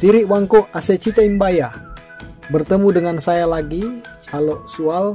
Siri 0.00 0.24
Wangko 0.24 0.64
Asecita 0.72 1.20
Imbaya. 1.20 1.68
Bertemu 2.48 2.88
dengan 2.88 3.20
saya 3.20 3.44
lagi 3.44 4.00
Halo 4.32 4.64
Sual 4.64 5.12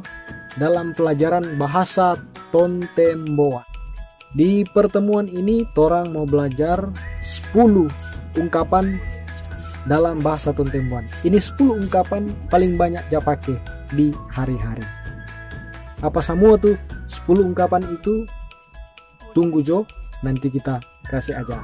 Dalam 0.62 0.94
pelajaran 0.94 1.58
bahasa 1.58 2.22
Tontemboa 2.54 3.66
Di 4.38 4.62
pertemuan 4.70 5.26
ini 5.26 5.66
Torang 5.74 6.14
mau 6.14 6.30
belajar 6.30 6.86
10 7.50 7.66
ungkapan 8.38 8.94
dalam 9.90 10.22
bahasa 10.22 10.54
Tontemboan. 10.54 11.10
Ini 11.26 11.42
10 11.42 11.90
ungkapan 11.90 12.30
paling 12.54 12.78
banyak 12.78 13.10
japake 13.10 13.58
di 13.90 14.14
hari-hari. 14.30 14.86
Apa 16.06 16.22
semua 16.22 16.62
tuh 16.62 16.78
10 17.26 17.42
ungkapan 17.42 17.82
itu? 17.90 18.22
Tunggu 19.34 19.66
Jo. 19.66 19.82
Nanti 20.22 20.54
kita 20.54 20.78
kasih 21.10 21.42
aja. 21.42 21.58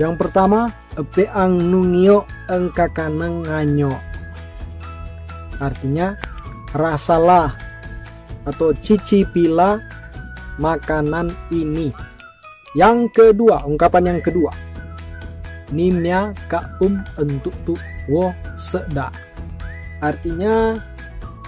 Yang 0.00 0.14
pertama, 0.16 0.72
epe 0.96 1.26
ang 1.28 1.58
nungio 1.58 2.24
engkakaneng 2.50 3.46
nganyo. 3.46 3.94
Artinya, 5.62 6.18
rasalah 6.74 7.54
atau 8.42 8.74
cicipilah 8.74 9.78
makanan 10.58 11.30
ini. 11.54 11.94
Yang 12.74 13.14
kedua, 13.14 13.62
ungkapan 13.62 14.16
yang 14.16 14.20
kedua. 14.20 14.50
Nimnya 15.70 16.34
kapum 16.50 16.98
untuk 17.14 17.54
tu 17.62 17.78
wo 18.10 18.34
seda. 18.58 19.14
Artinya, 20.02 20.74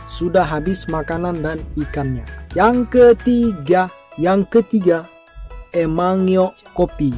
sudah 0.07 0.45
habis 0.47 0.87
makanan 0.87 1.43
dan 1.43 1.59
ikannya. 1.75 2.23
Yang 2.55 2.77
ketiga, 2.93 3.89
yang 4.21 4.45
ketiga, 4.47 5.09
emangyo 5.73 6.53
kopi 6.77 7.17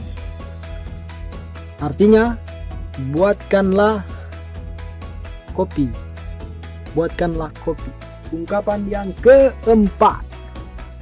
Artinya, 1.83 2.39
buatkanlah 3.15 4.07
kopi. 5.55 5.91
Buatkanlah 6.95 7.51
kopi. 7.63 7.91
Ungkapan 8.35 8.87
yang 8.91 9.09
keempat. 9.23 10.23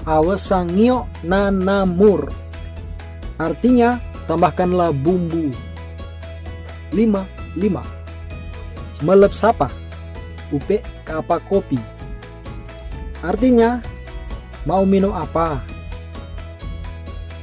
Awasangyo 0.05 1.07
nanamur. 1.23 2.29
Artinya, 3.39 4.01
tambahkanlah 4.27 4.91
bumbu. 4.93 5.53
Lima, 6.93 7.25
lima. 7.57 7.85
Melep 9.01 9.33
sapa. 9.33 9.71
Upe 10.53 10.85
kapa 11.07 11.41
kopi. 11.49 11.81
Artinya, 13.25 13.81
mau 14.69 14.85
minum 14.85 15.15
apa? 15.15 15.63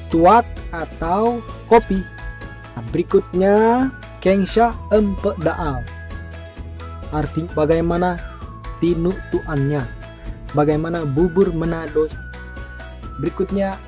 Tuak 0.09 0.45
atau 0.69 1.41
kopi 1.69 2.01
berikutnya 2.91 3.87
Kengsha 4.19 4.75
empe 4.91 5.31
daal. 5.41 5.83
Arti 7.15 7.47
bagaimana 7.55 8.19
tinutuannya. 8.83 9.83
Bagaimana 10.53 11.07
bubur 11.07 11.51
Manado. 11.55 12.11
Berikutnya 13.19 13.79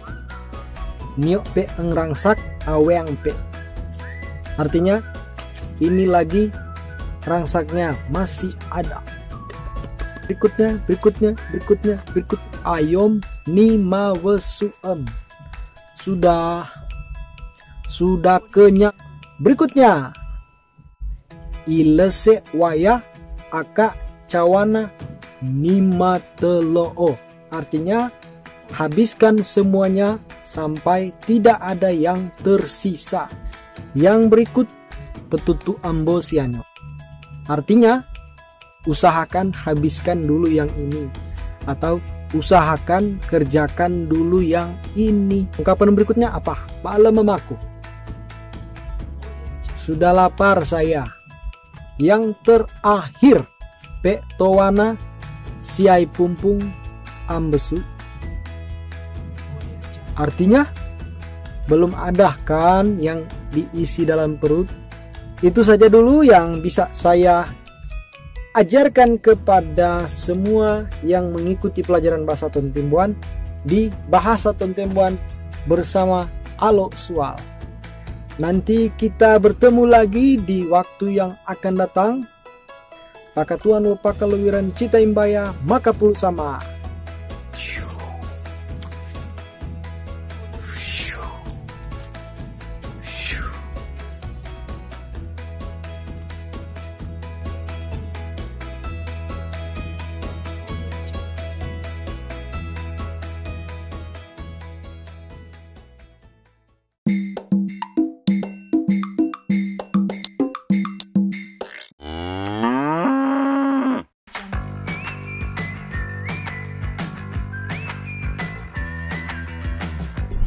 Niok 1.19 1.43
pe 1.51 1.67
engrangsak 1.75 2.39
aweng 2.71 3.11
pe. 3.19 3.35
Artinya 4.55 5.03
ini 5.83 6.07
lagi 6.07 6.47
rangsaknya 7.27 7.91
masih 8.07 8.55
ada. 8.71 9.03
Berikutnya, 10.23 10.79
berikutnya, 10.87 11.31
berikutnya, 11.51 11.95
berikut 12.15 12.39
ayom 12.63 13.19
nima 13.43 14.15
wesuem. 14.23 15.03
Sudah 15.99 16.63
sudah 17.91 18.39
kenyang. 18.47 18.95
Berikutnya, 19.41 20.15
ilese 21.67 22.41
waya 22.55 23.01
aka 23.51 23.93
cawana 24.29 24.89
nima 25.43 26.21
teloo. 26.37 27.17
Artinya, 27.51 28.07
habiskan 28.71 29.43
semuanya 29.43 30.21
sampai 30.45 31.11
tidak 31.27 31.59
ada 31.59 31.91
yang 31.91 32.31
tersisa. 32.39 33.27
Yang 33.91 34.19
berikut 34.31 34.67
petutu 35.27 35.75
ambosiano. 35.83 36.63
Artinya, 37.51 37.99
usahakan 38.87 39.51
habiskan 39.51 40.23
dulu 40.23 40.47
yang 40.47 40.71
ini 40.79 41.11
atau 41.67 41.99
usahakan 42.31 43.19
kerjakan 43.27 44.07
dulu 44.07 44.39
yang 44.39 44.71
ini. 44.95 45.43
Ungkapan 45.59 45.91
berikutnya 45.91 46.31
apa? 46.31 46.55
Malam 46.81 47.19
memaku. 47.19 47.59
Sudah 49.75 50.15
lapar 50.15 50.63
saya. 50.63 51.03
Yang 51.99 52.37
terakhir, 52.45 53.47
Pe 53.99 54.23
Towana 54.39 54.95
Siai 55.59 56.07
Pumpung 56.07 56.59
Ambesu. 57.27 57.79
Artinya, 60.15 60.67
belum 61.71 61.95
ada 61.95 62.35
kan 62.43 62.99
yang 62.99 63.23
diisi 63.53 64.03
dalam 64.03 64.35
perut. 64.35 64.67
Itu 65.41 65.65
saja 65.65 65.89
dulu 65.89 66.21
yang 66.21 66.61
bisa 66.61 66.91
saya 66.93 67.47
ajarkan 68.51 69.17
kepada 69.17 70.05
semua 70.05 70.85
yang 71.01 71.31
mengikuti 71.31 71.81
pelajaran 71.81 72.27
bahasa 72.27 72.51
Tontimbuan 72.51 73.15
di 73.63 73.93
Bahasa 74.09 74.51
Tontimbuan 74.51 75.15
bersama 75.69 76.27
Alo 76.57 76.89
Sual. 76.97 77.50
Nanti 78.39 78.87
kita 78.95 79.35
bertemu 79.41 79.83
lagi 79.83 80.39
di 80.39 80.63
waktu 80.63 81.19
yang 81.19 81.35
akan 81.43 81.73
datang. 81.75 82.13
Pakatuan 83.35 83.83
wapakaluwiran 83.91 84.71
cita 84.75 84.99
imbaya 84.99 85.51
maka 85.67 85.91
puluh 85.91 86.15
sama. 86.15 86.70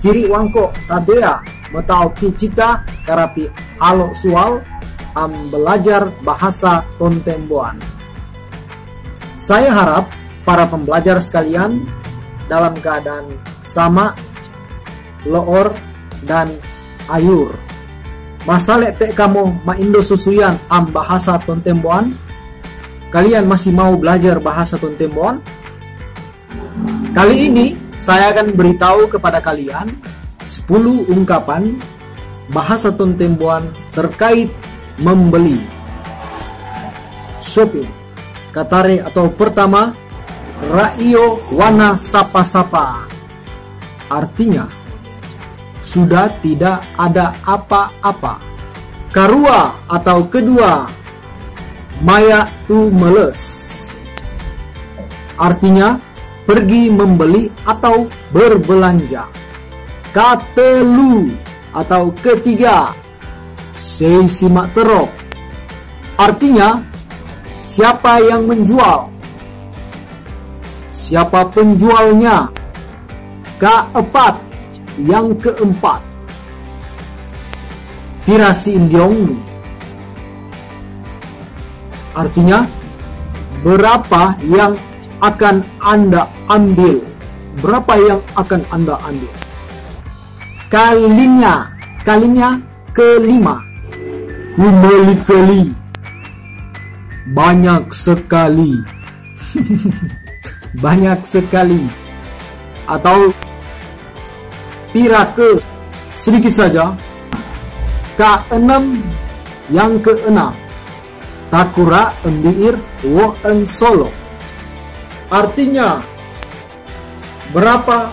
Siri 0.05 0.29
wangko 0.29 0.69
tabea 0.85 1.41
metau 1.73 2.13
cita 2.37 2.85
karapi 3.09 3.49
alo 3.81 4.13
sual 4.13 4.61
am 5.17 5.33
belajar 5.49 6.13
bahasa 6.21 6.85
Tontemboan. 7.01 7.81
Saya 9.41 9.73
harap 9.73 10.05
para 10.45 10.69
pembelajar 10.69 11.25
sekalian 11.25 11.89
dalam 12.53 12.77
keadaan 12.85 13.33
sama, 13.65 14.13
loor, 15.25 15.73
dan 16.29 16.53
ayur. 17.09 17.57
Masalah 18.45 18.93
tek 19.01 19.17
kamu 19.17 19.57
maindo 19.65 20.05
susuyan 20.05 20.61
am 20.69 20.93
bahasa 20.93 21.41
Tontemboan? 21.49 22.13
Kalian 23.09 23.49
masih 23.49 23.73
mau 23.73 23.97
belajar 23.97 24.37
bahasa 24.37 24.77
Tontemboan? 24.77 25.41
Kali 27.17 27.49
ini 27.49 27.84
saya 28.05 28.37
akan 28.37 28.53
beritahu 28.53 29.09
kepada 29.09 29.41
kalian 29.41 29.89
10 30.45 31.09
ungkapan 31.09 31.81
bahasa 32.53 32.93
Tontembuan 32.93 33.73
terkait 33.97 34.53
membeli. 35.01 35.65
Shopping. 37.41 37.89
Katare 38.53 39.01
atau 39.01 39.33
pertama, 39.33 39.97
Raio 40.69 41.41
Wana 41.57 41.97
Sapa-Sapa. 41.97 43.09
Artinya, 44.13 44.69
sudah 45.81 46.29
tidak 46.45 46.85
ada 47.01 47.33
apa-apa. 47.41 48.37
Karua 49.17 49.81
atau 49.89 50.29
kedua, 50.29 50.85
Maya 52.05 52.47
tu 52.69 52.93
meles. 52.93 53.41
Artinya, 55.41 55.99
pergi 56.45 56.93
membeli 56.93 57.49
atau 57.65 58.09
berbelanja. 58.33 59.29
Katelu 60.15 61.33
atau 61.75 62.15
ketiga, 62.23 62.95
sei 63.75 64.25
simak 64.31 64.71
terok. 64.77 65.11
Artinya, 66.15 66.79
siapa 67.59 68.23
yang 68.23 68.47
menjual? 68.47 69.11
Siapa 70.95 71.51
penjualnya? 71.51 72.49
Keempat, 73.59 74.39
yang 75.03 75.35
keempat. 75.43 76.01
Pirasi 78.25 78.81
Indiong 78.81 79.37
Artinya, 82.15 82.63
berapa 83.67 84.39
yang 84.47 84.79
akan 85.25 85.65
Anda 85.81 86.29
ambil? 86.53 87.01
Berapa 87.65 87.95
yang 87.97 88.21
akan 88.37 88.61
Anda 88.69 89.01
ambil? 89.09 89.33
Kalinya, 90.69 91.73
kalinya 92.05 92.61
kelima. 92.93 93.57
Kembali 94.55 95.17
kali. 95.25 95.65
Banyak 97.33 97.89
sekali. 97.91 98.73
Banyak 100.85 101.25
sekali. 101.25 101.89
Atau 102.85 103.33
pirake 104.93 105.59
sedikit 106.21 106.53
saja. 106.53 106.93
Keenam 108.15 109.01
yang 109.73 109.99
keenam. 110.05 110.53
Takura 111.49 112.15
embiir 112.27 112.77
wo 113.07 113.35
en 113.47 113.63
solo. 113.67 114.24
Artinya 115.35 115.99
berapa 117.51 118.07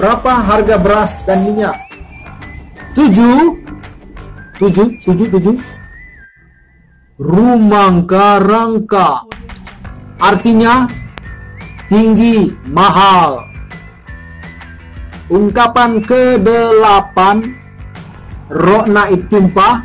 berapa 0.00 0.32
harga 0.40 0.80
beras 0.80 1.20
dan 1.28 1.44
minyak? 1.44 1.76
Tujuh, 2.96 3.60
tujuh, 4.56 4.88
tujuh, 5.04 5.28
tujuh. 5.28 5.56
Rumangka 7.20 8.40
rangka. 8.40 9.28
Artinya 10.16 10.88
tinggi, 11.92 12.56
mahal. 12.64 13.44
Ungkapan 15.28 16.00
ke-8 16.00 17.16
Rokna 18.48 19.12
itimpa 19.12 19.84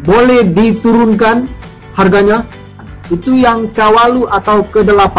boleh 0.00 0.48
diturunkan 0.48 1.44
harganya 1.92 2.42
itu 3.12 3.36
yang 3.36 3.68
kawalu 3.76 4.24
atau 4.28 4.64
ke-8 4.72 5.16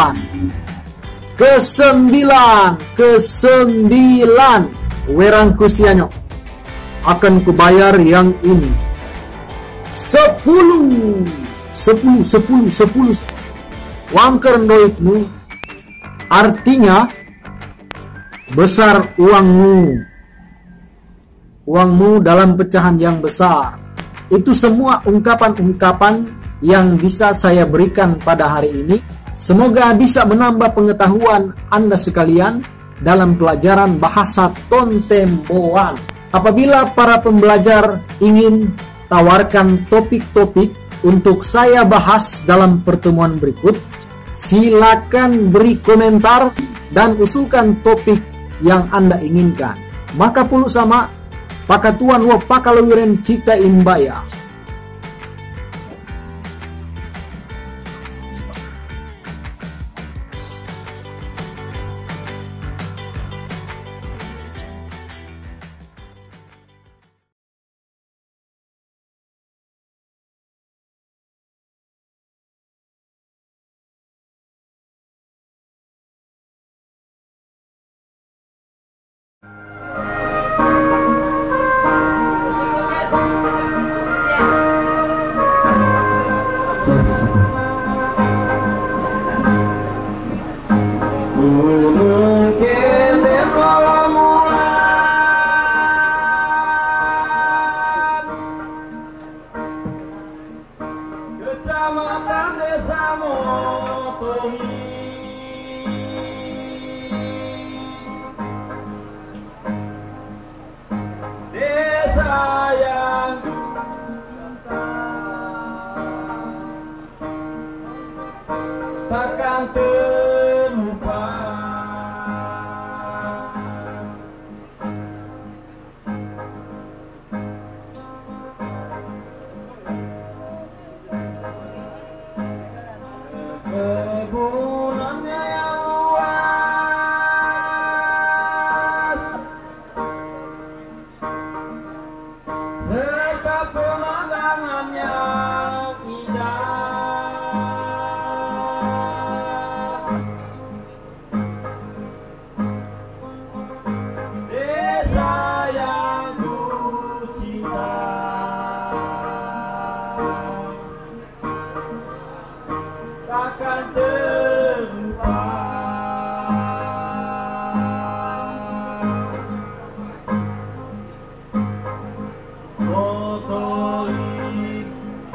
ke-9 1.36 2.16
ke-9 2.96 3.92
werang 5.12 5.54
kusianyo. 5.54 6.08
Akan 7.06 7.44
kubayar 7.46 7.94
yang 8.02 8.34
ini. 8.42 8.72
10 9.94 10.42
10 11.76 12.24
10 12.24 12.72
10 12.72 14.16
wangker 14.16 14.56
noitmu 14.64 15.28
artinya 16.32 17.06
besar 18.56 19.14
uangmu. 19.20 20.02
Uangmu 21.66 22.22
dalam 22.24 22.58
pecahan 22.58 22.98
yang 22.98 23.20
besar. 23.22 23.78
Itu 24.34 24.54
semua 24.58 25.02
ungkapan-ungkapan 25.06 26.45
yang 26.66 26.98
bisa 26.98 27.38
saya 27.38 27.70
berikan 27.70 28.18
pada 28.18 28.58
hari 28.58 28.74
ini. 28.74 28.98
Semoga 29.38 29.94
bisa 29.94 30.26
menambah 30.26 30.74
pengetahuan 30.74 31.54
Anda 31.70 31.94
sekalian 31.94 32.66
dalam 32.98 33.38
pelajaran 33.38 34.02
bahasa 34.02 34.50
Tontemboan. 34.66 35.94
Apabila 36.34 36.90
para 36.98 37.22
pembelajar 37.22 38.02
ingin 38.18 38.74
tawarkan 39.06 39.86
topik-topik 39.88 40.74
untuk 41.06 41.46
saya 41.46 41.86
bahas 41.86 42.42
dalam 42.50 42.82
pertemuan 42.82 43.38
berikut, 43.38 43.78
silakan 44.34 45.54
beri 45.54 45.78
komentar 45.86 46.50
dan 46.90 47.14
usulkan 47.22 47.78
topik 47.86 48.18
yang 48.66 48.90
Anda 48.90 49.22
inginkan. 49.22 49.78
Maka 50.18 50.48
puluh 50.48 50.72
sama 50.72 51.12
pakatuan 51.70 52.24
wo 52.26 52.42
pakalawiren 52.42 53.22
cita 53.22 53.54
imbaya. 53.60 54.26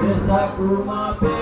Desakuma 0.00 1.16
Pe 1.20 1.39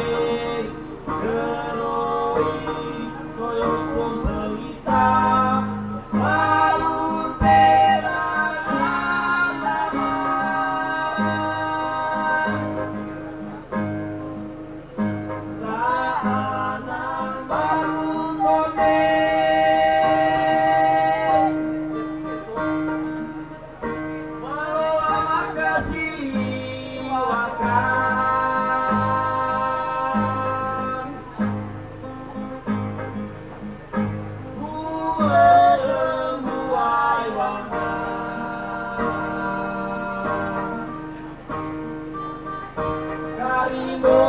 Oh. 44.01 44.28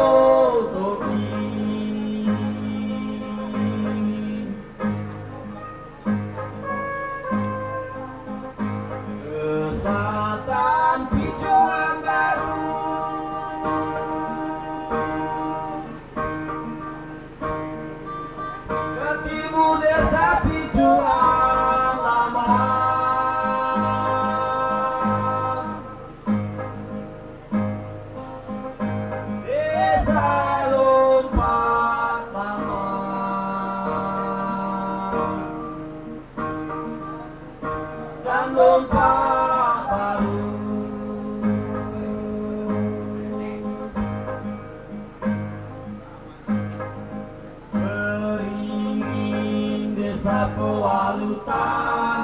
Pewalutan 50.56 52.22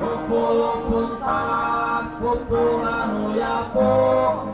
Opo-opo 0.00 1.00
tak, 1.20 2.04
opo 2.24 2.62
anu 2.80 3.36
yapo 3.36 4.49